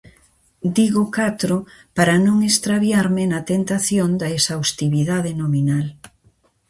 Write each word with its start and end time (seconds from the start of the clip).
Digo 0.77 1.03
catro 1.17 1.55
para 1.97 2.15
non 2.25 2.37
extraviarme 2.51 3.23
na 3.31 3.41
tentación 3.51 4.09
da 4.21 4.27
exhaustividade 4.37 5.31
nominal. 5.41 5.85